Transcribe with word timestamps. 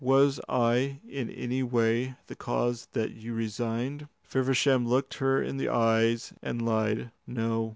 Was 0.03 0.39
I 0.49 0.99
in 1.07 1.29
any 1.29 1.61
way 1.61 2.15
the 2.25 2.33
cause 2.33 2.87
that 2.93 3.11
you 3.11 3.35
resigned?" 3.35 4.07
Feversham 4.23 4.87
looked 4.87 5.19
her 5.19 5.39
in 5.43 5.57
the 5.57 5.69
eyes 5.69 6.33
and 6.41 6.59
lied: 6.59 7.11
"No." 7.27 7.69